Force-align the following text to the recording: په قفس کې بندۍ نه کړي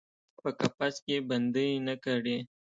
په 0.41 0.49
قفس 0.59 0.95
کې 1.05 1.15
بندۍ 1.29 1.71
نه 1.87 1.95
کړي 2.03 2.37